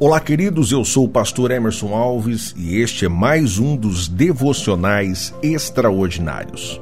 [0.00, 5.34] Olá, queridos, eu sou o pastor Emerson Alves e este é mais um dos devocionais
[5.42, 6.80] extraordinários.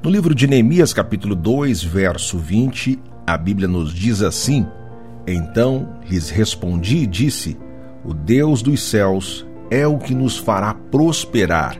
[0.00, 2.96] No livro de Neemias, capítulo 2, verso 20,
[3.26, 4.64] a Bíblia nos diz assim:
[5.26, 7.58] Então lhes respondi e disse:
[8.04, 11.76] O Deus dos céus é o que nos fará prosperar,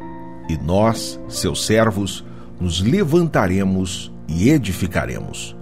[0.48, 2.24] e nós, seus servos,
[2.60, 5.56] nos levantaremos e edificaremos.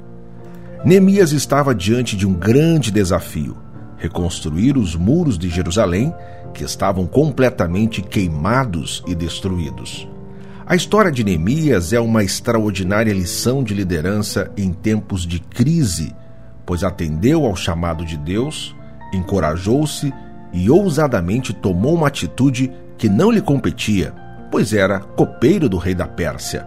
[0.86, 3.58] Neemias estava diante de um grande desafio
[4.00, 6.12] reconstruir os muros de Jerusalém,
[6.54, 10.08] que estavam completamente queimados e destruídos.
[10.66, 16.14] A história de Neemias é uma extraordinária lição de liderança em tempos de crise,
[16.64, 18.74] pois atendeu ao chamado de Deus,
[19.12, 20.12] encorajou-se
[20.52, 24.14] e ousadamente tomou uma atitude que não lhe competia,
[24.50, 26.66] pois era copeiro do rei da Pérsia.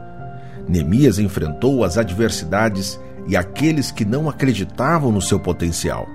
[0.67, 6.07] Neemias enfrentou as adversidades e aqueles que não acreditavam no seu potencial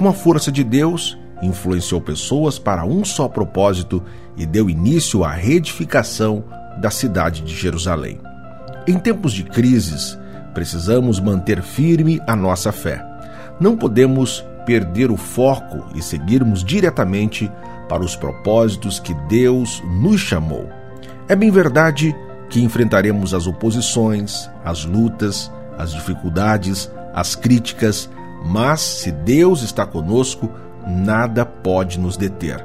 [0.00, 4.02] com a força de Deus, influenciou pessoas para um só propósito
[4.34, 6.42] e deu início à reedificação
[6.80, 8.18] da cidade de Jerusalém.
[8.88, 10.18] Em tempos de crises,
[10.54, 13.04] precisamos manter firme a nossa fé.
[13.60, 17.52] Não podemos perder o foco e seguirmos diretamente
[17.86, 20.66] para os propósitos que Deus nos chamou.
[21.28, 22.16] É bem verdade
[22.48, 28.08] que enfrentaremos as oposições, as lutas, as dificuldades, as críticas,
[28.44, 30.50] mas se Deus está conosco,
[30.86, 32.64] nada pode nos deter.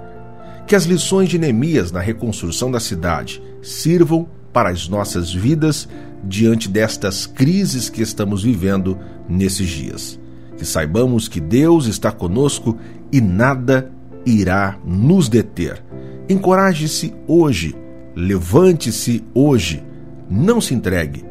[0.68, 5.88] Que as lições de Neemias na reconstrução da cidade sirvam para as nossas vidas
[6.24, 10.20] diante destas crises que estamos vivendo nesses dias.
[10.58, 12.78] Que saibamos que Deus está conosco
[13.12, 13.92] e nada
[14.26, 15.84] irá nos deter.
[16.28, 17.76] Encoraje-se hoje,
[18.16, 19.84] levante-se hoje,
[20.30, 21.24] não se entregue.